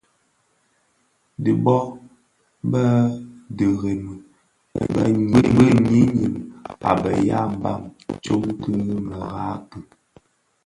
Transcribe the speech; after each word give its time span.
Dhi 1.43 1.51
bo 1.63 1.77
Bè 2.69 2.83
dhemremi 3.57 5.39
bi 5.55 5.65
ňyinim 5.87 6.33
a 6.89 6.91
be 7.01 7.11
ya 7.27 7.39
mbam 7.53 7.81
tsom 8.23 8.43
ki 8.61 8.71
merad 9.07 9.59
ki. 9.71 9.79